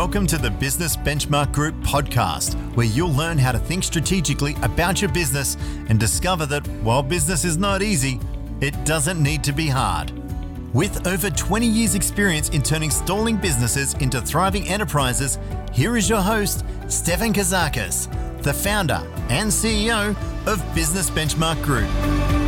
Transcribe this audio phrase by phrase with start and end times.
[0.00, 5.02] Welcome to the Business Benchmark Group podcast, where you'll learn how to think strategically about
[5.02, 5.58] your business
[5.90, 8.18] and discover that while business is not easy,
[8.62, 10.10] it doesn't need to be hard.
[10.72, 15.38] With over 20 years' experience in turning stalling businesses into thriving enterprises,
[15.70, 18.08] here is your host, Stefan Kazakis,
[18.42, 22.39] the founder and CEO of Business Benchmark Group.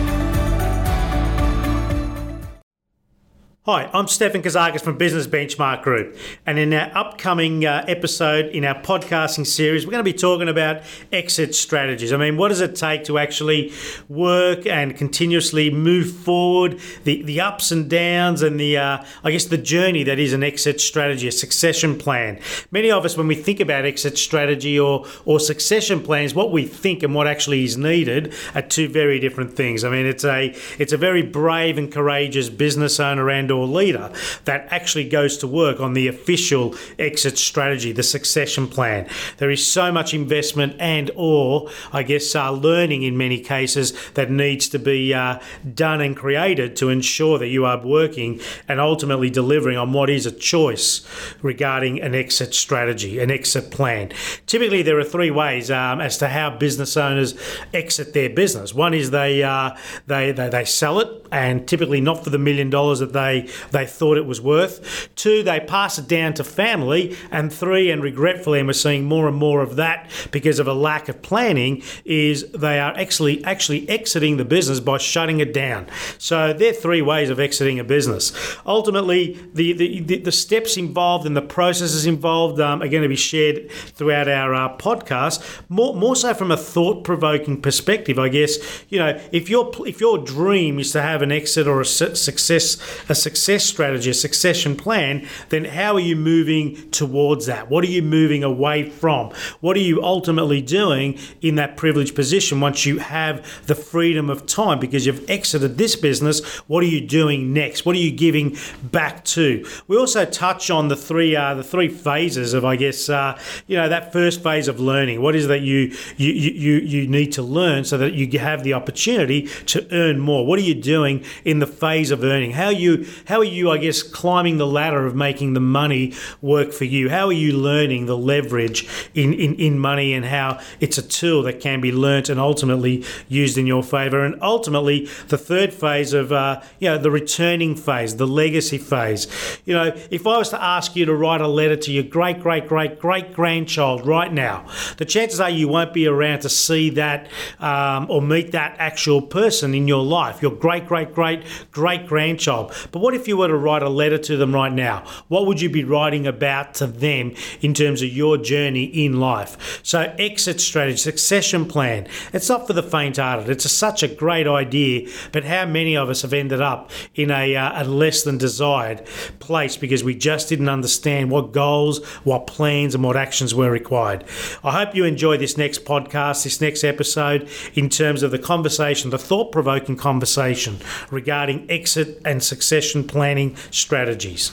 [3.64, 8.64] Hi, I'm Stefan Kazakis from Business Benchmark Group, and in our upcoming uh, episode in
[8.64, 10.82] our podcasting series, we're going to be talking about
[11.12, 12.12] exit strategies.
[12.12, 13.72] I mean, what does it take to actually
[14.08, 19.44] work and continuously move forward, the, the ups and downs, and the, uh, I guess,
[19.44, 22.40] the journey that is an exit strategy, a succession plan.
[22.72, 26.66] Many of us, when we think about exit strategy or, or succession plans, what we
[26.66, 29.84] think and what actually is needed are two very different things.
[29.84, 34.10] I mean, it's a, it's a very brave and courageous business owner and or leader
[34.44, 39.08] that actually goes to work on the official exit strategy, the succession plan.
[39.38, 44.30] There is so much investment and or I guess uh, learning in many cases that
[44.30, 45.38] needs to be uh,
[45.74, 50.26] done and created to ensure that you are working and ultimately delivering on what is
[50.26, 51.06] a choice
[51.42, 54.12] regarding an exit strategy, an exit plan.
[54.46, 57.34] Typically, there are three ways um, as to how business owners
[57.74, 58.74] exit their business.
[58.74, 62.70] One is they, uh, they, they they sell it, and typically not for the million
[62.70, 65.08] dollars that they they thought it was worth.
[65.14, 67.16] Two, they pass it down to family.
[67.30, 70.74] And three, and regretfully, and we're seeing more and more of that because of a
[70.74, 75.86] lack of planning, is they are actually actually exiting the business by shutting it down.
[76.18, 78.32] So there are three ways of exiting a business.
[78.66, 83.16] Ultimately, the the, the, steps involved and the processes involved um, are going to be
[83.16, 85.42] shared throughout our uh, podcast.
[85.68, 88.56] More more so from a thought provoking perspective, I guess.
[88.88, 92.76] You know, if your if your dream is to have an exit or a success
[93.08, 97.70] a success success strategy, a succession plan, then how are you moving towards that?
[97.70, 99.32] What are you moving away from?
[99.60, 104.44] What are you ultimately doing in that privileged position once you have the freedom of
[104.44, 106.44] time because you've exited this business?
[106.68, 107.86] What are you doing next?
[107.86, 109.66] What are you giving back to?
[109.88, 113.78] We also touch on the three uh, the three phases of I guess uh, you
[113.78, 115.22] know that first phase of learning.
[115.22, 118.74] What is that you you you you need to learn so that you have the
[118.74, 120.44] opportunity to earn more?
[120.46, 122.52] What are you doing in the phase of earning?
[122.52, 126.72] How you how are you, I guess, climbing the ladder of making the money work
[126.72, 127.10] for you?
[127.10, 131.42] How are you learning the leverage in, in, in money and how it's a tool
[131.44, 134.24] that can be learnt and ultimately used in your favour?
[134.24, 139.26] And ultimately, the third phase of, uh, you know, the returning phase, the legacy phase.
[139.64, 142.40] You know, if I was to ask you to write a letter to your great,
[142.40, 144.66] great, great, great grandchild right now,
[144.96, 147.28] the chances are you won't be around to see that
[147.60, 152.72] um, or meet that actual person in your life, your great, great, great, great grandchild.
[152.90, 155.60] But what if you were to write a letter to them right now, what would
[155.60, 159.80] you be writing about to them in terms of your journey in life?
[159.82, 163.48] So, exit strategy, succession plan, it's not for the faint hearted.
[163.48, 167.30] It's a, such a great idea, but how many of us have ended up in
[167.30, 169.06] a, uh, a less than desired
[169.38, 174.24] place because we just didn't understand what goals, what plans, and what actions were required?
[174.64, 179.10] I hope you enjoy this next podcast, this next episode, in terms of the conversation,
[179.10, 180.78] the thought provoking conversation
[181.10, 184.52] regarding exit and succession planning strategies.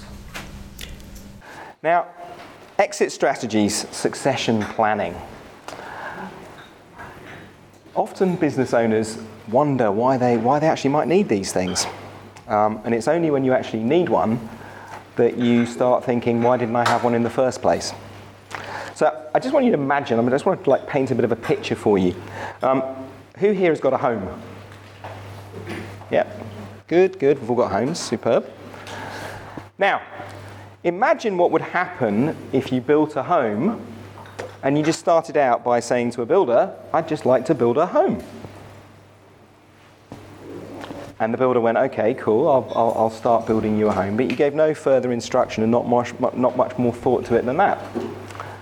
[1.82, 2.08] Now,
[2.78, 5.16] exit strategies, succession planning.
[7.96, 9.18] Often business owners
[9.50, 11.86] wonder why they, why they actually might need these things.
[12.48, 14.40] Um, and it's only when you actually need one
[15.16, 17.94] that you start thinking, why didn't I have one in the first place?
[18.96, 21.12] So I just want you to imagine, I, mean, I just want to like paint
[21.12, 22.16] a bit of a picture for you.
[22.62, 22.84] Um,
[23.38, 24.28] who here has got a home?
[26.90, 28.52] Good, good, we've all got homes, superb.
[29.78, 30.02] Now,
[30.84, 33.86] imagine what would happen if you built a home
[34.64, 37.78] and you just started out by saying to a builder, I'd just like to build
[37.78, 38.24] a home.
[41.20, 44.18] And the builder went, okay, cool, I'll, I'll, I'll, start building you a home.
[44.18, 47.46] But you gave no further instruction and not much, not much more thought to it
[47.46, 47.80] than that.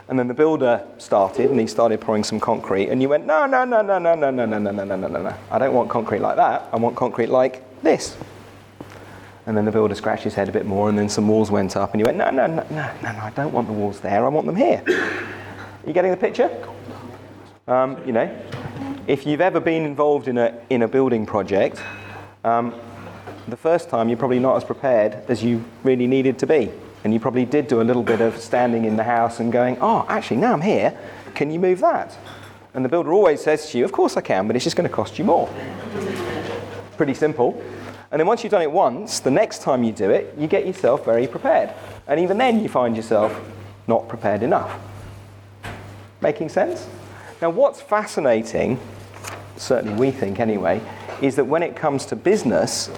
[0.10, 2.90] And then the builder started and he started pouring some concrete.
[2.90, 5.07] And you went, no, no, no, no, no, no, no, no, no, no, no, no,
[5.07, 5.34] no.
[5.50, 6.68] I don't want concrete like that.
[6.74, 8.18] I want concrete like this.
[9.46, 11.78] And then the builder scratched his head a bit more, and then some walls went
[11.78, 14.02] up, and you went, no, no, no, no, no, no, I don't want the walls
[14.02, 14.84] there, I want them here.
[14.88, 16.50] Are you getting the picture?
[17.68, 18.30] Um, you know,
[19.08, 21.82] if you've ever been involved in a, in a building project,
[22.44, 22.74] um,
[23.48, 26.70] the first time you're probably not as prepared as you really needed to be.
[27.04, 29.78] And you probably did do a little bit of standing in the house and going,
[29.80, 30.98] oh, actually, now I'm here,
[31.36, 32.18] can you move that?
[32.74, 34.90] And the builder always says to you, of course I can, but it's just going
[34.90, 35.50] to cost you more.
[36.98, 37.64] Pretty simple.
[38.12, 40.66] And then once you've done it once, the next time you do it, you get
[40.66, 41.72] yourself very prepared.
[42.08, 43.40] And even then, you find yourself
[43.88, 44.80] not prepared enough.
[46.22, 46.88] Making sense?
[47.42, 48.80] Now, what's fascinating,
[49.58, 50.82] certainly we think anyway,
[51.22, 52.90] is that when it comes to business,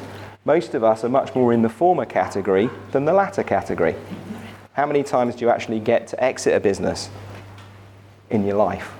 [0.46, 3.96] most of us are much more in the former category than the latter category.
[4.74, 7.10] How many times do you actually get to exit a business
[8.30, 8.94] in your life?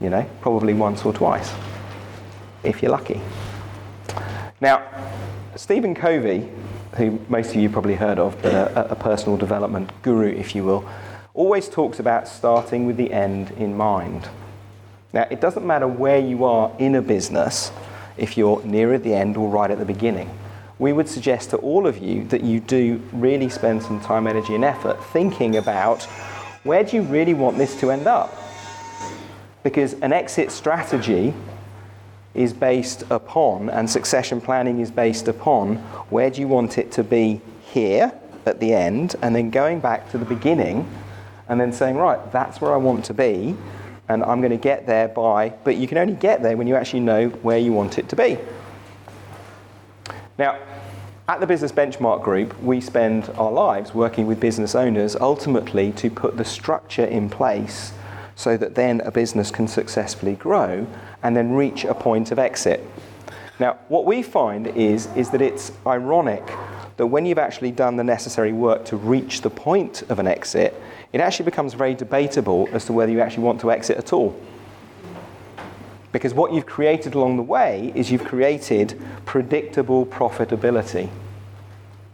[0.00, 1.52] You know, probably once or twice,
[2.62, 3.20] if you're lucky.
[4.60, 4.82] Now,
[5.56, 6.48] Stephen Covey,
[6.96, 10.64] who most of you probably heard of, but a, a personal development guru, if you
[10.64, 10.88] will,
[11.34, 14.28] always talks about starting with the end in mind.
[15.12, 17.70] Now, it doesn't matter where you are in a business,
[18.16, 20.30] if you're near at the end or right at the beginning.
[20.78, 24.54] We would suggest to all of you that you do really spend some time, energy,
[24.54, 26.02] and effort thinking about
[26.64, 28.36] where do you really want this to end up?
[29.62, 31.32] Because an exit strategy
[32.36, 35.76] is based upon, and succession planning is based upon,
[36.10, 38.12] where do you want it to be here
[38.44, 40.88] at the end, and then going back to the beginning
[41.48, 43.56] and then saying, right, that's where I want to be,
[44.08, 46.76] and I'm going to get there by, but you can only get there when you
[46.76, 48.38] actually know where you want it to be.
[50.38, 50.58] Now,
[51.28, 56.08] at the Business Benchmark Group, we spend our lives working with business owners ultimately to
[56.08, 57.92] put the structure in place
[58.36, 60.86] so that then a business can successfully grow
[61.22, 62.84] and then reach a point of exit.
[63.58, 66.44] Now, what we find is, is that it's ironic
[66.96, 70.74] that when you've actually done the necessary work to reach the point of an exit,
[71.12, 74.38] it actually becomes very debatable as to whether you actually want to exit at all.
[76.12, 81.10] Because what you've created along the way is you've created predictable profitability.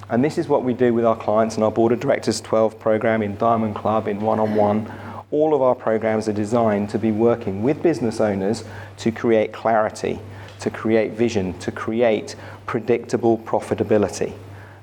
[0.08, 2.78] And this is what we do with our clients in our Board of Directors 12
[2.78, 4.92] program, in Diamond Club, in one on one.
[5.32, 8.64] All of our programs are designed to be working with business owners
[8.98, 10.20] to create clarity,
[10.60, 12.36] to create vision, to create
[12.66, 14.34] predictable profitability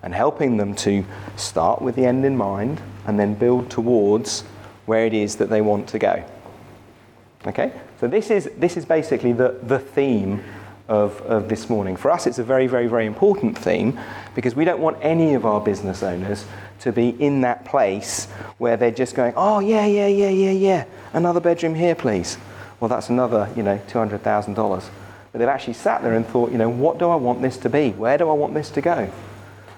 [0.01, 1.05] and helping them to
[1.35, 4.41] start with the end in mind and then build towards
[4.85, 6.23] where it is that they want to go.
[7.45, 7.71] Okay?
[7.99, 10.43] So this is, this is basically the, the theme
[10.87, 11.95] of, of this morning.
[11.95, 13.99] For us, it's a very, very, very important theme
[14.33, 16.45] because we don't want any of our business owners
[16.79, 18.25] to be in that place
[18.57, 22.37] where they're just going, oh, yeah, yeah, yeah, yeah, yeah, another bedroom here, please.
[22.79, 24.89] Well, that's another, you know, $200,000.
[25.31, 27.69] But they've actually sat there and thought, you know, what do I want this to
[27.69, 27.91] be?
[27.91, 29.11] Where do I want this to go?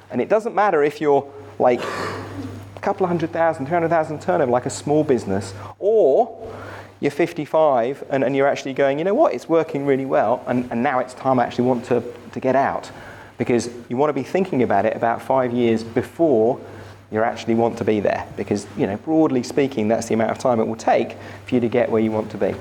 [0.09, 4.65] And it doesn't matter if you're like a couple of hundred thousand, 200,000 turnover, like
[4.65, 6.53] a small business, or
[6.99, 10.71] you're 55 and, and you're actually going, you know what, it's working really well, and,
[10.71, 12.89] and now it's time I actually want to, to get out.
[13.37, 16.61] Because you want to be thinking about it about five years before
[17.11, 18.27] you actually want to be there.
[18.37, 21.61] Because, you know, broadly speaking, that's the amount of time it will take for you
[21.61, 22.55] to get where you want to be.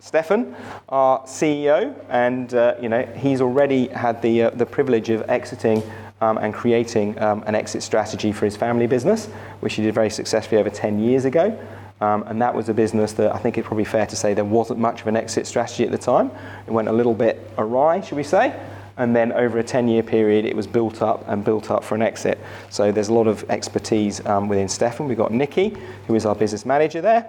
[0.00, 0.54] Stefan,
[0.88, 5.82] our CEO, and uh, you know he's already had the uh, the privilege of exiting
[6.20, 9.26] um, and creating um, an exit strategy for his family business,
[9.60, 11.58] which he did very successfully over 10 years ago.
[12.00, 14.44] Um, and that was a business that I think it's probably fair to say there
[14.44, 16.30] wasn't much of an exit strategy at the time.
[16.66, 18.54] It went a little bit awry, should we say?
[18.98, 21.94] And then over a 10 year period, it was built up and built up for
[21.94, 22.38] an exit.
[22.70, 25.06] So there's a lot of expertise um, within Stefan.
[25.06, 25.76] We've got Nikki,
[26.06, 27.28] who is our business manager there,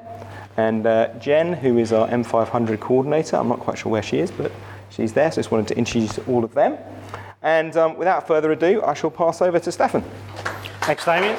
[0.55, 3.35] and uh, Jen, who is our M500 coordinator.
[3.35, 4.51] I'm not quite sure where she is, but
[4.89, 5.31] she's there.
[5.31, 6.77] So I just wanted to introduce all of them.
[7.41, 10.03] And um, without further ado, I shall pass over to Stefan.
[10.81, 11.35] Thanks, Damien.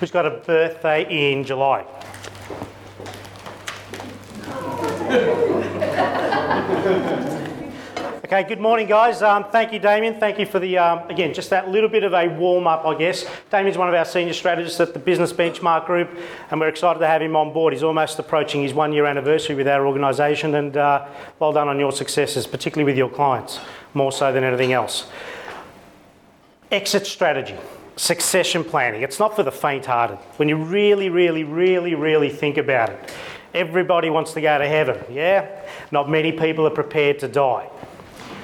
[0.00, 1.86] Who's got a birthday in July?
[8.24, 9.22] Okay, good morning, guys.
[9.22, 10.20] Um, thank you, Damien.
[10.20, 12.94] Thank you for the, um, again, just that little bit of a warm up, I
[12.94, 13.24] guess.
[13.50, 16.10] Damien's one of our senior strategists at the Business Benchmark Group,
[16.50, 17.72] and we're excited to have him on board.
[17.72, 21.06] He's almost approaching his one year anniversary with our organisation, and uh,
[21.38, 23.60] well done on your successes, particularly with your clients,
[23.94, 25.06] more so than anything else.
[26.70, 27.56] Exit strategy
[27.96, 29.02] succession planning.
[29.02, 30.18] It's not for the faint hearted.
[30.36, 33.12] When you really, really, really, really think about it,
[33.54, 35.62] everybody wants to go to heaven, yeah?
[35.90, 37.70] Not many people are prepared to die.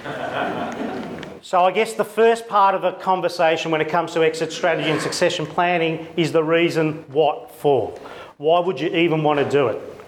[1.45, 4.89] So, I guess the first part of a conversation when it comes to exit strategy
[4.89, 7.91] and succession planning is the reason what for.
[8.37, 10.02] Why would you even want to do it?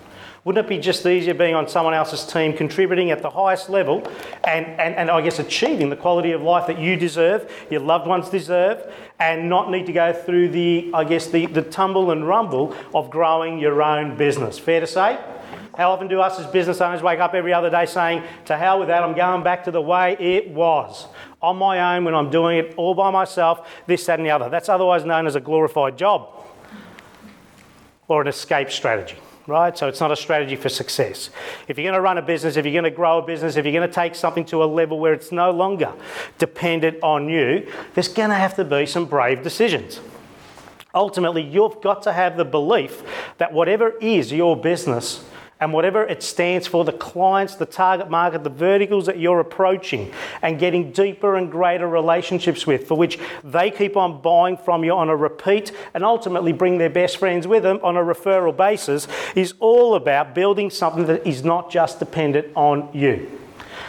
[0.45, 4.07] Wouldn't it be just easier being on someone else's team, contributing at the highest level,
[4.45, 8.07] and, and, and I guess achieving the quality of life that you deserve, your loved
[8.07, 12.29] ones deserve, and not need to go through the, I guess, the, the tumble and
[12.29, 14.59] rumble of growing your own business?
[14.59, 15.19] Fair to say?
[15.79, 18.79] How often do us as business owners wake up every other day saying, to hell
[18.79, 21.07] with that, I'm going back to the way it was,
[21.41, 24.51] on my own when I'm doing it all by myself, this, that, and the other?
[24.51, 26.29] That's otherwise known as a glorified job
[28.09, 29.17] or an escape strategy.
[29.47, 29.77] Right?
[29.77, 31.31] So it's not a strategy for success.
[31.69, 33.65] If you're going to run a business, if you're going to grow a business, if
[33.65, 35.93] you're going to take something to a level where it's no longer
[36.39, 40.01] dependent on you, there's going to have to be some brave decisions.
[40.95, 43.03] Ultimately, you've got to have the belief
[43.39, 45.25] that whatever is your business,
[45.61, 50.13] and whatever it stands for, the clients, the target market, the verticals that you're approaching
[50.43, 54.93] and getting deeper and greater relationships with, for which they keep on buying from you
[54.93, 59.07] on a repeat and ultimately bring their best friends with them on a referral basis,
[59.35, 63.41] is all about building something that is not just dependent on you.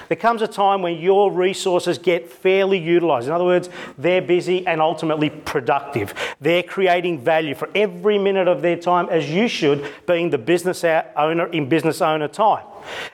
[0.08, 3.28] There comes a time when your resources get fairly utilised.
[3.28, 6.14] In other words, they're busy and ultimately productive.
[6.40, 10.84] They're creating value for every minute of their time, as you should, being the business
[10.84, 12.66] owner in business owner time.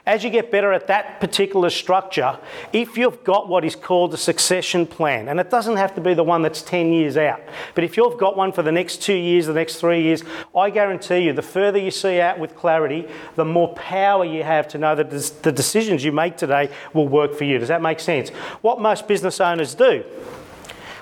[0.05, 2.37] As you get better at that particular structure,
[2.73, 6.13] if you've got what is called a succession plan, and it doesn't have to be
[6.13, 7.41] the one that's 10 years out,
[7.75, 10.23] but if you've got one for the next two years, the next three years,
[10.55, 14.67] I guarantee you the further you see out with clarity, the more power you have
[14.69, 17.57] to know that the decisions you make today will work for you.
[17.57, 18.29] Does that make sense?
[18.61, 20.03] What most business owners do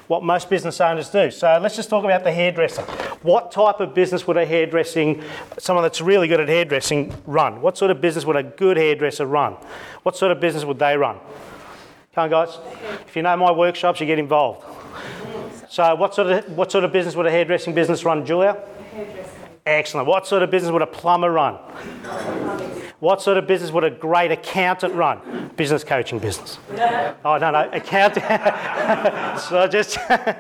[0.10, 1.30] what most business owners do.
[1.30, 2.82] So let's just talk about the hairdresser.
[3.22, 5.24] What type of business would a hairdressing,
[5.60, 7.62] someone that's really good at hairdressing, run?
[7.62, 9.54] What sort of business would a good hairdresser run?
[10.02, 11.20] What sort of business would they run?
[12.16, 12.58] Come on, guys.
[13.08, 14.66] If you know my workshops, you get involved.
[15.70, 18.58] So, what sort of what sort of business would a hairdressing business run, Julia?
[19.64, 20.08] Excellent.
[20.08, 21.60] What sort of business would a plumber run?
[23.00, 25.52] What sort of business would a great accountant run?
[25.56, 26.60] Business coaching business.
[27.24, 28.24] oh, no, no, accounting.
[29.40, 30.36] so just an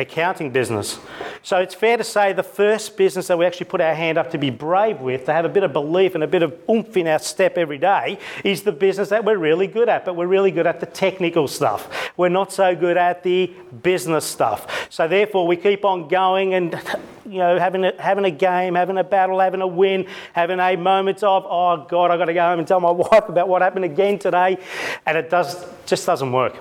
[0.00, 0.98] accounting business.
[1.44, 4.32] So it's fair to say the first business that we actually put our hand up
[4.32, 6.96] to be brave with, to have a bit of belief and a bit of oomph
[6.96, 10.04] in our step every day, is the business that we're really good at.
[10.04, 12.10] But we're really good at the technical stuff.
[12.16, 13.52] We're not so good at the
[13.82, 14.88] business stuff.
[14.90, 16.80] So therefore, we keep on going and
[17.26, 20.63] you know, having a, having a game, having a battle, having a win, having a
[20.76, 23.62] moment of, oh God, I've got to go home and tell my wife about what
[23.62, 24.58] happened again today.
[25.06, 26.56] And it does, just doesn't work.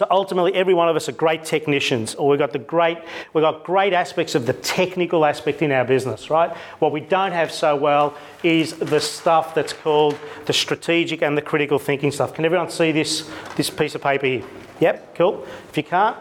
[0.00, 2.96] So ultimately, every one of us are great technicians, or we've got the great,
[3.34, 6.56] we've got great aspects of the technical aspect in our business, right?
[6.78, 11.42] What we don't have so well is the stuff that's called the strategic and the
[11.42, 12.32] critical thinking stuff.
[12.32, 14.42] Can everyone see this, this piece of paper here?
[14.80, 15.46] Yep, cool.
[15.68, 16.16] If you can't,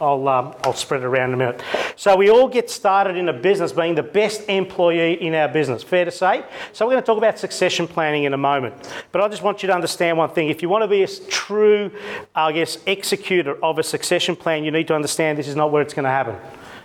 [0.00, 1.62] I'll, um, I'll spread it around in a minute.
[1.96, 5.82] So we all get started in a business being the best employee in our business.
[5.82, 6.44] Fair to say?
[6.72, 8.74] So we're going to talk about succession planning in a moment.
[9.10, 10.48] But I just want you to understand one thing.
[10.48, 11.90] If you want to be a true,
[12.34, 15.82] I guess, executor of a succession plan, you need to understand this is not where
[15.82, 16.36] it's going to happen.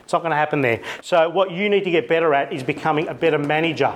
[0.03, 0.81] It's not going to happen there.
[1.01, 3.93] So what you need to get better at is becoming a better manager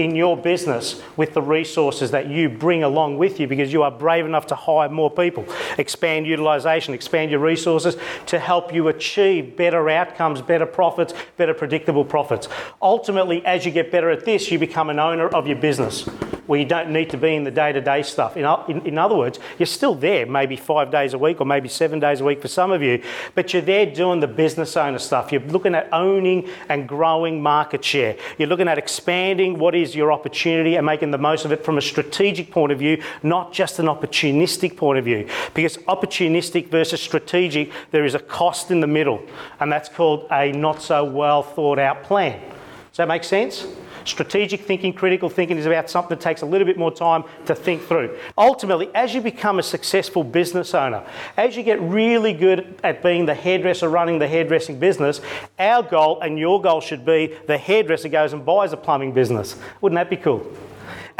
[0.00, 3.90] in your business with the resources that you bring along with you because you are
[3.90, 5.44] brave enough to hire more people,
[5.78, 12.04] expand utilisation, expand your resources to help you achieve better outcomes, better profits, better predictable
[12.04, 12.48] profits.
[12.80, 16.08] Ultimately, as you get better at this, you become an owner of your business
[16.50, 18.36] where you don't need to be in the day to day stuff.
[18.36, 21.68] In, in, in, other words, you're still there maybe five days a week or maybe
[21.68, 23.00] seven days a week for some of you,
[23.36, 25.30] but you're there doing the business owner stuff.
[25.30, 28.16] You're looking at owning and growing market share.
[28.36, 31.78] You're looking at expanding what is your opportunity and making the most of it from
[31.78, 35.28] a strategic point of view, not just an opportunistic point of view.
[35.54, 39.22] Because opportunistic versus strategic, there is a cost in the middle,
[39.60, 42.40] and that's called a not so well thought out plan.
[42.40, 43.68] Does that make sense?
[44.04, 47.54] Strategic thinking, critical thinking is about something that takes a little bit more time to
[47.54, 48.16] think through.
[48.36, 51.04] Ultimately, as you become a successful business owner,
[51.36, 55.20] as you get really good at being the hairdresser running the hairdressing business,
[55.58, 59.56] our goal and your goal should be the hairdresser goes and buys a plumbing business.
[59.80, 60.50] Wouldn't that be cool?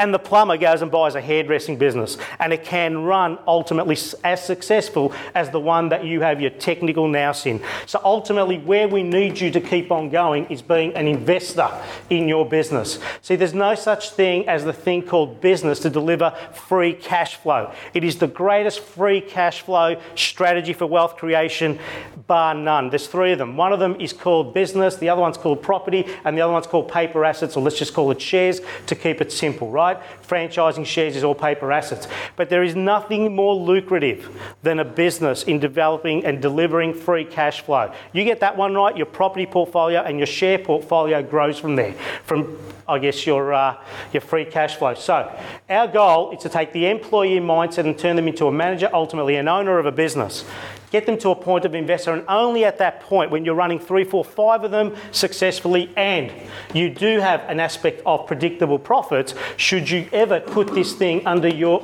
[0.00, 4.42] And the plumber goes and buys a hairdressing business and it can run ultimately as
[4.42, 7.62] successful as the one that you have your technical nous in.
[7.84, 11.70] So ultimately where we need you to keep on going is being an investor
[12.08, 12.98] in your business.
[13.20, 17.70] See there's no such thing as the thing called business to deliver free cash flow.
[17.92, 21.78] It is the greatest free cash flow strategy for wealth creation
[22.26, 22.88] bar none.
[22.88, 23.58] There's three of them.
[23.58, 26.66] One of them is called business, the other one's called property and the other one's
[26.66, 29.89] called paper assets or let's just call it shares to keep it simple, right?
[30.26, 32.08] Franchising shares is all paper assets.
[32.36, 34.28] But there is nothing more lucrative
[34.62, 37.92] than a business in developing and delivering free cash flow.
[38.12, 41.94] You get that one right, your property portfolio and your share portfolio grows from there,
[42.24, 43.76] from I guess your uh,
[44.12, 44.94] your free cash flow.
[44.94, 45.32] So
[45.68, 49.36] our goal is to take the employee mindset and turn them into a manager, ultimately
[49.36, 50.44] an owner of a business
[50.90, 53.78] get them to a point of investor, and only at that point, when you're running
[53.78, 56.32] three, four, five of them successfully, and
[56.74, 61.48] you do have an aspect of predictable profits, should you ever put this thing under
[61.48, 61.80] your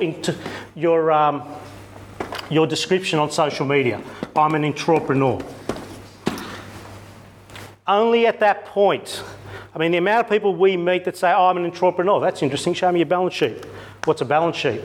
[0.75, 1.43] your um,
[2.49, 4.01] your description on social media.
[4.35, 5.41] I'm an entrepreneur.
[7.85, 9.23] Only at that point
[9.77, 12.41] I mean, the amount of people we meet that say, oh, I'm an entrepreneur, that's
[12.41, 13.63] interesting, show me your balance sheet.
[14.05, 14.81] What's a balance sheet?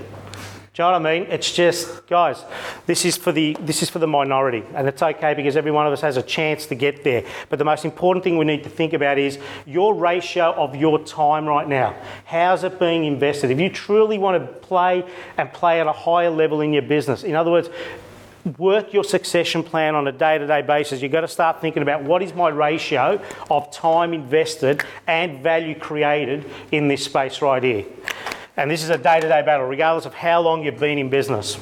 [0.74, 1.26] Do you know what I mean?
[1.30, 2.42] It's just, guys,
[2.86, 5.86] this is for the this is for the minority, and it's okay because every one
[5.86, 7.24] of us has a chance to get there.
[7.50, 10.98] But the most important thing we need to think about is your ratio of your
[11.04, 11.94] time right now.
[12.24, 13.50] How's it being invested?
[13.50, 15.04] If you truly want to play
[15.36, 17.68] and play at a higher level in your business, in other words,
[18.56, 22.22] work your succession plan on a day-to-day basis you've got to start thinking about what
[22.22, 27.84] is my ratio of time invested and value created in this space right here
[28.56, 31.08] and this is a day to day battle, regardless of how long you've been in
[31.08, 31.58] business.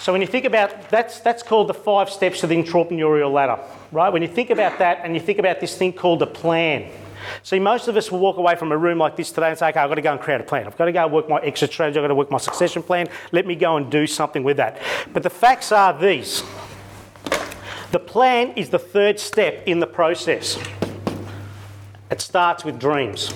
[0.00, 3.58] So when you think about that's that's called the five steps to the entrepreneurial ladder,
[3.92, 4.10] right?
[4.10, 6.90] When you think about that and you think about this thing called a plan.
[7.42, 9.68] See, most of us will walk away from a room like this today and say,
[9.68, 10.66] okay, I've got to go and create a plan.
[10.66, 11.98] I've got to go work my exit strategy.
[11.98, 13.08] I've got to work my succession plan.
[13.30, 14.80] Let me go and do something with that.
[15.12, 16.42] But the facts are these.
[17.92, 20.58] The plan is the third step in the process.
[22.10, 23.34] It starts with dreams.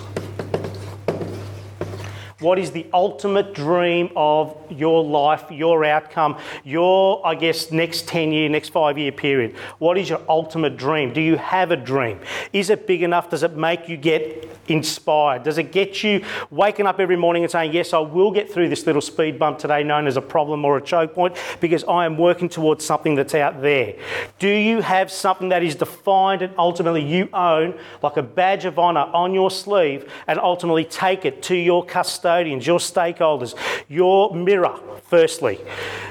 [2.44, 8.32] What is the ultimate dream of your life, your outcome, your, I guess, next 10
[8.32, 9.56] year, next five year period?
[9.78, 11.14] What is your ultimate dream?
[11.14, 12.20] Do you have a dream?
[12.52, 13.30] Is it big enough?
[13.30, 15.42] Does it make you get inspired?
[15.42, 18.68] Does it get you waking up every morning and saying, Yes, I will get through
[18.68, 22.06] this little speed bump today, known as a problem or a choke point, because I
[22.06, 23.94] am working towards something that's out there?
[24.38, 28.78] Do you have something that is defined and ultimately you own, like a badge of
[28.78, 33.54] honour on your sleeve, and ultimately take it to your custodians, your stakeholders,
[33.88, 35.60] your mirror, firstly,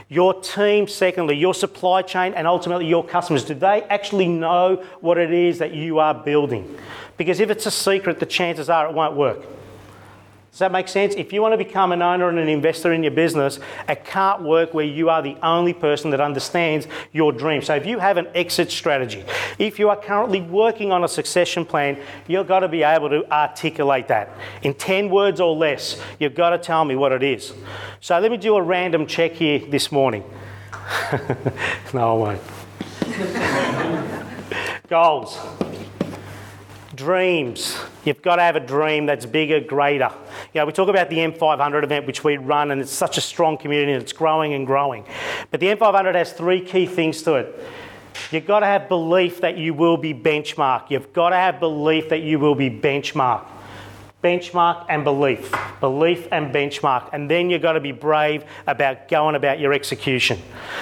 [0.09, 3.43] your team, secondly, your supply chain, and ultimately your customers.
[3.43, 6.77] Do they actually know what it is that you are building?
[7.17, 9.39] Because if it's a secret, the chances are it won't work.
[10.51, 11.15] Does that make sense?
[11.15, 13.57] If you want to become an owner and an investor in your business,
[13.87, 17.61] it can't work where you are the only person that understands your dream.
[17.61, 19.23] So if you have an exit strategy,
[19.57, 21.97] if you are currently working on a succession plan,
[22.27, 24.29] you've got to be able to articulate that.
[24.61, 27.53] In 10 words or less, you've got to tell me what it is.
[28.01, 30.23] So let me do a random check here this morning.
[31.93, 32.41] no, I won't.
[34.89, 35.39] Goals
[36.95, 37.77] dreams.
[38.05, 40.11] You've got to have a dream that's bigger, greater.
[40.53, 43.21] You know, we talk about the M500 event, which we run, and it's such a
[43.21, 45.05] strong community and it's growing and growing.
[45.51, 47.65] But the M500 has three key things to it.
[48.31, 50.91] You've got to have belief that you will be benchmarked.
[50.91, 53.47] You've got to have belief that you will be benchmarked
[54.23, 55.53] benchmark and belief.
[55.79, 57.09] Belief and benchmark.
[57.11, 60.39] And then you've got to be brave about going about your execution.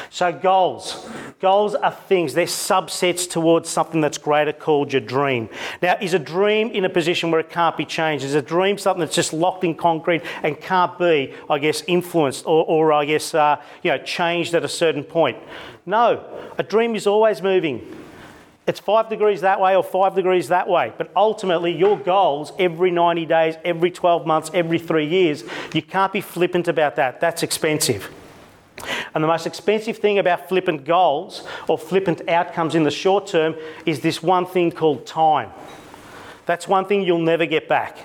[0.10, 1.10] So, goals.
[1.39, 5.49] Goals are things, they're subsets towards something that's greater called your dream.
[5.82, 8.23] Now, is a dream in a position where it can't be changed?
[8.23, 12.45] Is a dream something that's just locked in concrete and can't be, I guess, influenced
[12.45, 15.38] or, or I guess, uh, you know, changed at a certain point?
[15.86, 16.23] No,
[16.60, 18.00] a dream is always moving.
[18.67, 20.93] It's five degrees that way or five degrees that way.
[20.97, 25.43] But ultimately, your goals every 90 days, every 12 months, every three years,
[25.74, 27.19] you can't be flippant about that.
[27.19, 28.12] That's expensive.
[29.13, 33.56] And the most expensive thing about flippant goals or flippant outcomes in the short term
[33.86, 35.52] is this one thing called time.
[36.45, 37.97] That's one thing you'll never get back.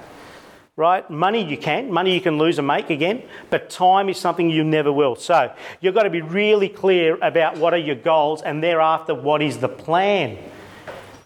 [0.77, 1.09] Right?
[1.09, 4.63] Money you can, money you can lose and make again, but time is something you
[4.63, 5.17] never will.
[5.17, 9.41] So you've got to be really clear about what are your goals and thereafter what
[9.41, 10.37] is the plan.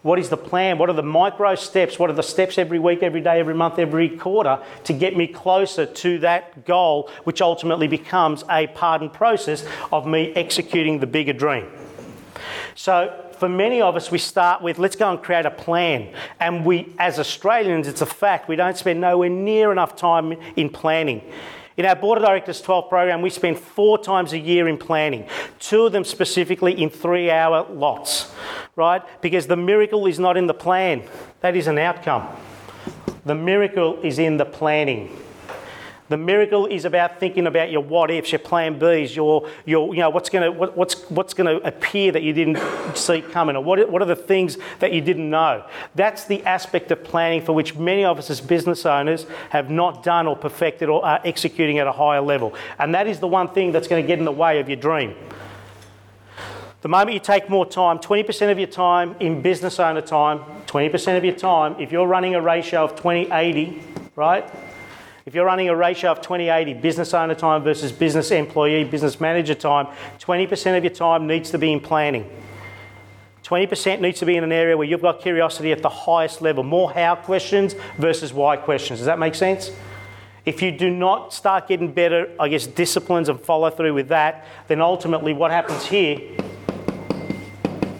[0.02, 0.78] What is the plan?
[0.78, 1.98] What are the micro steps?
[1.98, 5.26] What are the steps every week, every day, every month, every quarter to get me
[5.26, 11.32] closer to that goal, which ultimately becomes a pardon process of me executing the bigger
[11.32, 11.66] dream?
[12.76, 16.14] So, for many of us, we start with let's go and create a plan.
[16.38, 20.68] And we, as Australians, it's a fact, we don't spend nowhere near enough time in
[20.68, 21.22] planning.
[21.78, 25.26] In our Board of Directors 12 program, we spend four times a year in planning,
[25.58, 28.30] two of them specifically in three hour lots,
[28.76, 29.02] right?
[29.22, 31.02] Because the miracle is not in the plan,
[31.40, 32.28] that is an outcome.
[33.24, 35.16] The miracle is in the planning.
[36.10, 40.00] The miracle is about thinking about your what ifs, your plan Bs, your, your you
[40.00, 42.58] know, what's going to what, what's, what's to appear that you didn't
[42.96, 45.64] see coming, or what, what are the things that you didn't know.
[45.94, 50.02] That's the aspect of planning for which many of us as business owners have not
[50.02, 52.56] done or perfected or are executing at a higher level.
[52.80, 54.78] And that is the one thing that's going to get in the way of your
[54.78, 55.14] dream.
[56.80, 61.16] The moment you take more time, 20% of your time in business owner time, 20%
[61.16, 63.80] of your time, if you're running a ratio of 20 80,
[64.16, 64.52] right?
[65.30, 69.54] If you're running a ratio of 2080 business owner time versus business employee, business manager
[69.54, 69.86] time,
[70.18, 72.28] 20% of your time needs to be in planning.
[73.44, 76.64] 20% needs to be in an area where you've got curiosity at the highest level,
[76.64, 78.98] more how questions versus why questions.
[78.98, 79.70] Does that make sense?
[80.44, 84.44] If you do not start getting better, I guess, disciplines and follow through with that,
[84.66, 86.18] then ultimately what happens here,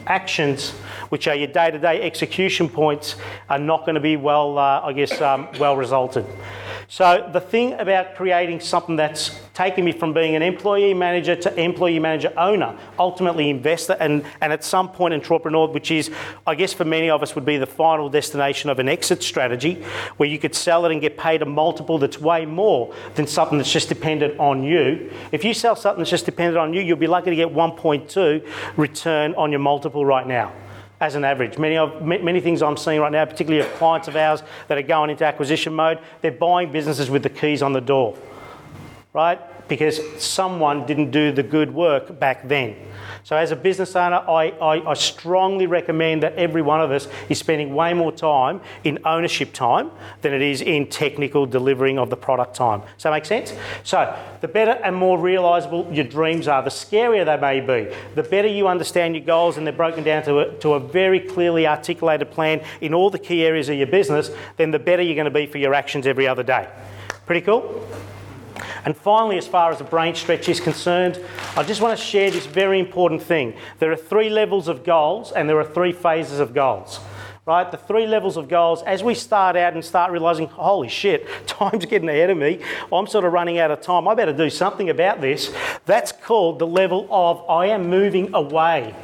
[0.09, 0.71] actions
[1.11, 3.14] which are your day-to-day execution points,
[3.49, 6.27] are not going to be well, uh, I guess, um, well resulted.
[6.92, 11.55] So the thing about creating something that's taken me from being an employee manager to
[11.61, 16.11] employee manager owner, ultimately investor, and, and at some point entrepreneur, which is,
[16.48, 19.85] I guess, for many of us would be the final destination of an exit strategy,
[20.16, 23.59] where you could sell it and get paid a multiple that's way more than something
[23.59, 25.12] that's just dependent on you.
[25.31, 28.44] If you sell something that's just dependent on you, you'll be lucky to get 1.2
[28.76, 30.53] return on your multiple right now
[31.01, 31.59] as an average.
[31.59, 34.83] Many, of, many things I'm seeing right now, particularly of clients of ours that are
[34.83, 38.17] going into acquisition mode, they're buying businesses with the keys on the door,
[39.15, 39.41] right?
[39.69, 42.77] Because someone didn't do the good work back then.
[43.22, 47.06] So, as a business owner, I, I, I, strongly recommend that every one of us
[47.28, 49.90] is spending way more time in ownership time
[50.22, 52.80] than it is in technical delivering of the product time.
[52.80, 53.52] Does that make sense?
[53.85, 58.22] So, the better and more realisable your dreams are, the scarier they may be, the
[58.22, 61.66] better you understand your goals and they're broken down to a, to a very clearly
[61.66, 65.24] articulated plan in all the key areas of your business, then the better you're going
[65.26, 66.68] to be for your actions every other day.
[67.26, 67.87] Pretty cool?
[68.85, 71.23] And finally, as far as the brain stretch is concerned,
[71.57, 73.55] I just want to share this very important thing.
[73.79, 77.01] There are three levels of goals and there are three phases of goals.
[77.46, 77.70] Right?
[77.70, 81.87] The three levels of goals, as we start out and start realizing, holy shit, time's
[81.87, 82.61] getting ahead of me,
[82.92, 85.53] I'm sort of running out of time, I better do something about this.
[85.87, 88.94] That's called the level of I am moving away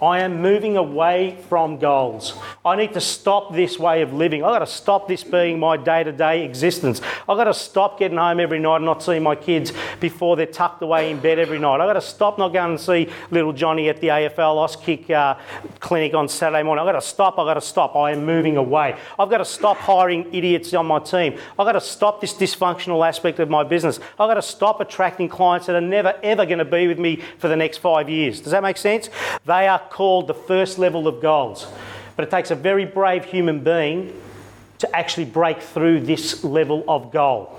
[0.00, 2.34] I am moving away from goals.
[2.66, 4.44] I need to stop this way of living.
[4.44, 7.00] I've got to stop this being my day to day existence.
[7.26, 10.44] I've got to stop getting home every night and not seeing my kids before they're
[10.44, 11.80] tucked away in bed every night.
[11.80, 15.38] I've got to stop not going and see little Johnny at the AFL Auskick uh,
[15.80, 16.86] clinic on Saturday morning.
[16.86, 17.38] I've got to stop.
[17.38, 17.96] I've got to stop.
[17.96, 18.98] I am moving away.
[19.18, 21.38] I've got to stop hiring idiots on my team.
[21.58, 23.98] I've got to stop this dysfunctional aspect of my business.
[24.18, 27.22] I've got to stop attracting clients that are never ever going to be with me
[27.38, 28.42] for the next five years.
[28.42, 29.08] Does that make sense?
[29.46, 31.66] They are called the first level of goals.
[32.16, 34.20] But it takes a very brave human being
[34.78, 37.58] to actually break through this level of goal.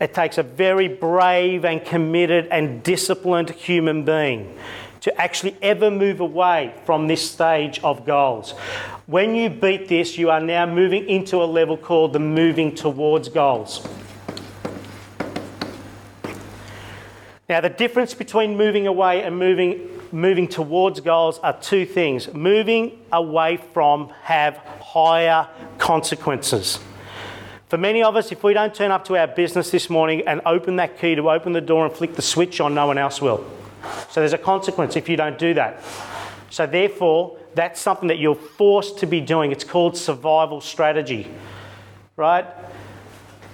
[0.00, 4.56] It takes a very brave and committed and disciplined human being
[5.00, 8.52] to actually ever move away from this stage of goals.
[9.06, 13.28] When you beat this, you are now moving into a level called the moving towards
[13.28, 13.86] goals.
[17.48, 22.32] Now, the difference between moving away and moving moving towards goals are two things.
[22.32, 26.78] Moving away from have higher consequences.
[27.68, 30.40] For many of us, if we don't turn up to our business this morning and
[30.46, 33.20] open that key to open the door and flick the switch on, no one else
[33.20, 33.44] will.
[34.10, 35.82] So there's a consequence if you don't do that.
[36.48, 39.52] So therefore, that's something that you're forced to be doing.
[39.52, 41.30] It's called survival strategy,
[42.16, 42.46] right?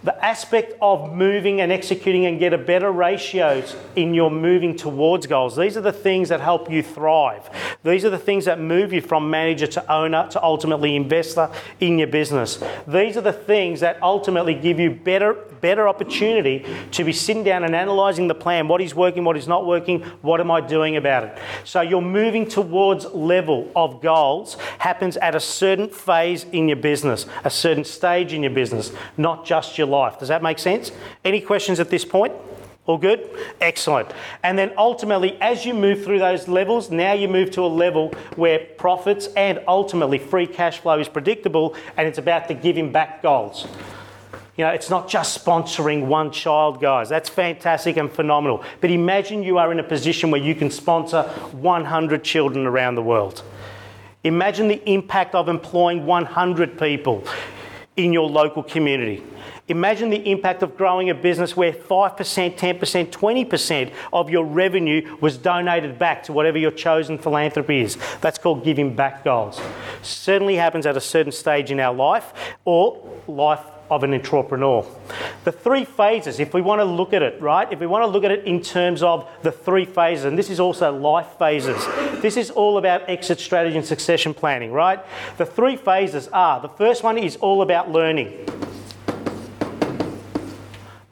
[0.05, 5.27] The aspect of moving and executing and get a better ratios in your moving towards
[5.27, 5.57] goals.
[5.57, 7.49] These are the things that help you thrive.
[7.85, 11.99] These are the things that move you from manager to owner to ultimately investor in
[11.99, 12.63] your business.
[12.87, 17.65] These are the things that ultimately give you better better opportunity to be sitting down
[17.65, 20.97] and analyzing the plan, what is working, what is not working, what am I doing
[20.97, 21.39] about it.
[21.65, 27.27] So your moving towards level of goals happens at a certain phase in your business,
[27.45, 30.19] a certain stage in your business, not just your life.
[30.19, 30.91] Does that make sense?
[31.25, 32.33] Any questions at this point?
[32.87, 33.31] All good?
[33.61, 34.09] Excellent.
[34.43, 38.13] And then ultimately, as you move through those levels, now you move to a level
[38.35, 43.23] where profits and ultimately free cash flow is predictable and it's about the giving back
[43.23, 43.69] goals.
[44.57, 47.09] You know, it's not just sponsoring one child, guys.
[47.09, 48.65] That's fantastic and phenomenal.
[48.81, 53.03] But imagine you are in a position where you can sponsor 100 children around the
[53.03, 53.45] world.
[54.25, 57.25] Imagine the impact of employing 100 people
[57.97, 59.23] in your local community.
[59.73, 65.39] Imagine the impact of growing a business where 5%, 10%, 20% of your revenue was
[65.39, 67.97] donated back to whatever your chosen philanthropy is.
[68.21, 69.59] That's called giving back goals.
[70.03, 72.35] Certainly happens at a certain stage in our life
[72.67, 74.85] or life of an entrepreneur.
[75.45, 77.73] The three phases, if we want to look at it, right?
[77.73, 80.51] If we want to look at it in terms of the three phases, and this
[80.51, 81.83] is also life phases,
[82.21, 85.01] this is all about exit strategy and succession planning, right?
[85.39, 88.47] The three phases are the first one is all about learning.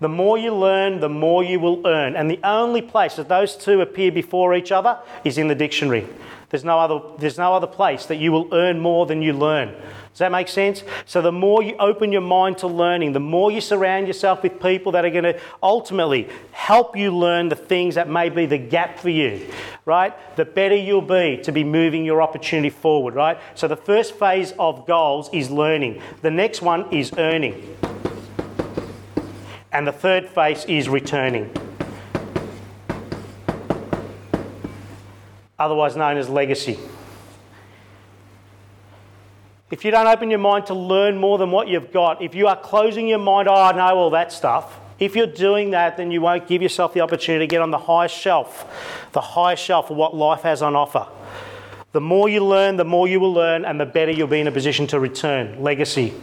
[0.00, 2.16] The more you learn, the more you will earn.
[2.16, 6.06] And the only place that those two appear before each other is in the dictionary.
[6.48, 9.68] There's no other, there's no other place that you will earn more than you learn.
[9.68, 10.82] Does that make sense?
[11.06, 14.60] So, the more you open your mind to learning, the more you surround yourself with
[14.60, 18.58] people that are going to ultimately help you learn the things that may be the
[18.58, 19.46] gap for you,
[19.84, 20.12] right?
[20.34, 23.38] The better you'll be to be moving your opportunity forward, right?
[23.54, 27.76] So, the first phase of goals is learning, the next one is earning,
[29.72, 31.50] and the third phase is returning.
[35.60, 36.78] otherwise known as legacy.
[39.70, 42.48] if you don't open your mind to learn more than what you've got, if you
[42.48, 46.10] are closing your mind, oh, I know all that stuff, if you're doing that, then
[46.10, 48.66] you won't give yourself the opportunity to get on the highest shelf,
[49.12, 51.06] the highest shelf of what life has on offer.
[51.92, 54.48] The more you learn, the more you will learn, and the better you'll be in
[54.48, 55.62] a position to return.
[55.62, 56.14] Legacy.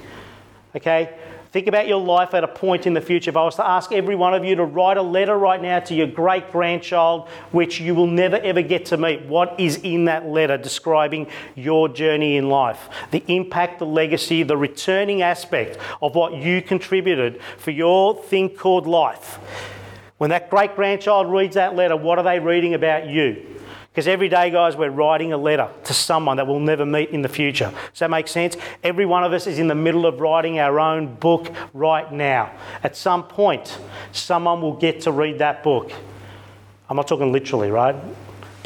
[0.76, 1.18] Okay?
[1.52, 3.30] Think about your life at a point in the future.
[3.30, 5.80] If I was to ask every one of you to write a letter right now
[5.80, 10.06] to your great grandchild, which you will never ever get to meet, what is in
[10.06, 12.90] that letter describing your journey in life?
[13.12, 18.86] The impact, the legacy, the returning aspect of what you contributed for your thing called
[18.86, 19.40] life.
[20.18, 23.57] When that great grandchild reads that letter, what are they reading about you?
[23.98, 27.24] Because every day, guys, we're writing a letter to someone that we'll never meet in
[27.24, 27.74] the future.
[27.94, 28.56] Does that make sense?
[28.84, 32.52] Every one of us is in the middle of writing our own book right now.
[32.84, 33.80] At some point,
[34.12, 35.92] someone will get to read that book.
[36.88, 37.96] I'm not talking literally, right?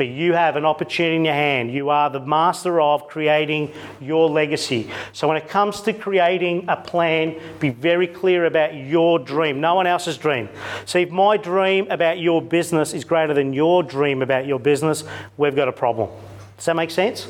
[0.01, 1.71] But you have an opportunity in your hand.
[1.71, 4.89] You are the master of creating your legacy.
[5.13, 9.75] So when it comes to creating a plan, be very clear about your dream, no
[9.75, 10.49] one else's dream.
[10.85, 15.03] So if my dream about your business is greater than your dream about your business,
[15.37, 16.09] we've got a problem.
[16.57, 17.27] Does that make sense?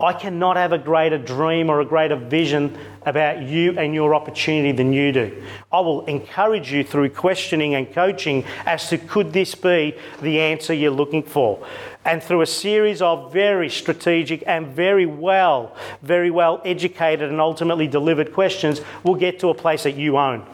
[0.00, 4.72] I cannot have a greater dream or a greater vision about you and your opportunity
[4.72, 5.44] than you do.
[5.70, 10.72] I will encourage you through questioning and coaching as to could this be the answer
[10.72, 11.66] you're looking for.
[12.04, 17.86] And through a series of very strategic and very well, very well educated and ultimately
[17.86, 20.46] delivered questions, we'll get to a place that you own.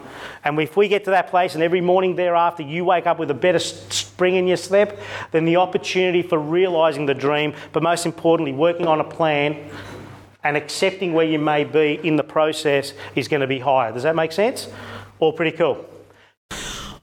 [0.43, 3.31] And if we get to that place and every morning thereafter you wake up with
[3.31, 4.99] a better spring in your step,
[5.31, 9.69] then the opportunity for realizing the dream, but most importantly, working on a plan
[10.43, 13.93] and accepting where you may be in the process is going to be higher.
[13.93, 14.67] Does that make sense?
[15.19, 15.85] All pretty cool.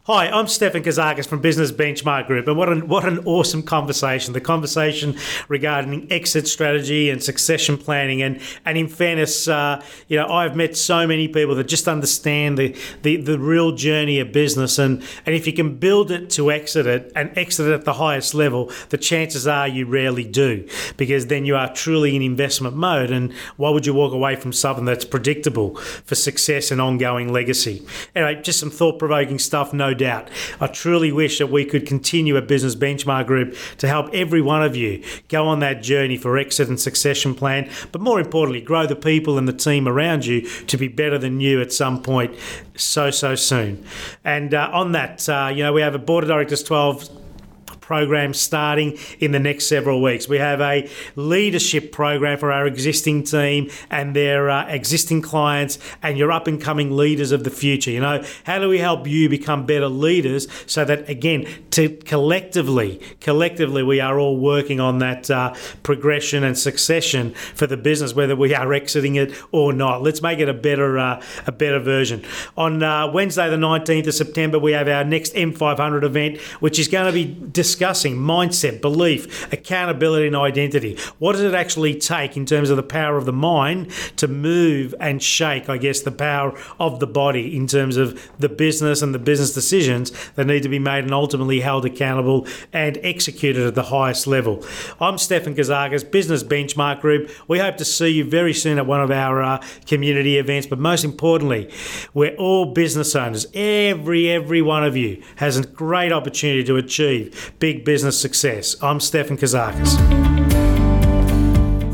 [0.07, 4.35] Hi, I'm Stefan Kazakis from Business Benchmark Group, and what an, what an awesome conversation.
[4.35, 5.17] The conversation
[5.49, 8.21] regarding exit strategy and succession planning.
[8.21, 12.59] And, and in fairness, uh, you know, I've met so many people that just understand
[12.59, 14.79] the, the, the real journey of business.
[14.79, 17.95] And, and if you can build it to exit it and exit it at the
[17.95, 22.77] highest level, the chances are you rarely do, because then you are truly in investment
[22.77, 23.11] mode.
[23.11, 27.87] And why would you walk away from something that's predictable for success and ongoing legacy?
[28.15, 30.29] Anyway, just some thought provoking stuff, no doubt.
[30.61, 34.63] I truly wish that we could continue a business benchmark group to help every one
[34.63, 38.87] of you go on that journey for exit and succession plan, but more importantly, grow
[38.87, 42.35] the people and the team around you to be better than you at some point
[42.77, 43.85] so, so soon.
[44.25, 47.24] And uh, on that, uh, you know, we have a Board of Directors 12
[47.85, 50.27] program starting in the next several weeks.
[50.27, 56.17] We have a leadership program for our existing team and their uh, existing clients and
[56.17, 57.91] your up and coming leaders of the future.
[57.91, 63.03] You know, how do we help you become better leaders so that again, to collectively,
[63.21, 68.35] collectively, we are all working on that uh, progression and succession for the business, whether
[68.35, 70.03] we are exiting it or not.
[70.03, 72.25] Let's make it a better, uh, a better version.
[72.57, 76.89] On uh, Wednesday, the 19th of September, we have our next M500 event, which is
[76.89, 80.97] going to be discussed discussing mindset, belief, accountability, and identity.
[81.19, 84.95] What does it actually take in terms of the power of the mind to move
[85.01, 89.13] and shake, I guess, the power of the body in terms of the business and
[89.13, 93.75] the business decisions that need to be made and ultimately held accountable and executed at
[93.75, 94.65] the highest level?
[95.01, 97.29] I'm Stefan Kazakis, Business Benchmark Group.
[97.49, 100.79] We hope to see you very soon at one of our uh, community events, but
[100.79, 101.73] most importantly,
[102.15, 103.49] we're all business owners.
[103.53, 108.77] Every, every one of you has a great opportunity to achieve big business success.
[108.83, 109.97] I'm Stefan Kazakis.